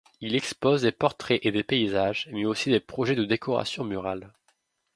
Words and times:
Il 0.19 0.33
expose 0.33 0.81
des 0.81 0.91
portraits 0.91 1.45
et 1.45 1.51
des 1.51 1.61
paysages, 1.61 2.27
mais 2.31 2.43
aussi 2.45 2.71
des 2.71 2.79
projets 2.79 3.13
de 3.13 3.23
décoration 3.23 3.83
murale. 3.83 4.33